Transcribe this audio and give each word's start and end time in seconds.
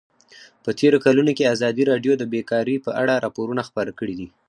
په 0.63 0.69
تېرو 0.79 0.97
کلونو 1.05 1.31
کې 1.37 1.51
ازادي 1.53 1.83
راډیو 1.91 2.13
د 2.17 2.23
بیکاري 2.33 2.75
په 2.85 2.91
اړه 3.01 3.13
راپورونه 3.25 3.61
خپاره 3.69 3.91
کړي 3.99 4.15
دي. 4.19 4.27